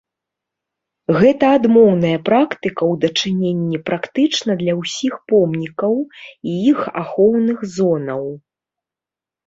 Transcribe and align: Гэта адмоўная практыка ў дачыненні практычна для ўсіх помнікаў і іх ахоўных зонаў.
Гэта 1.19 1.45
адмоўная 1.57 2.17
практыка 2.29 2.81
ў 2.91 3.05
дачыненні 3.05 3.77
практычна 3.91 4.51
для 4.65 4.73
ўсіх 4.81 5.13
помнікаў 5.35 5.93
і 6.03 6.49
іх 6.75 6.79
ахоўных 7.07 7.57
зонаў. 7.81 8.23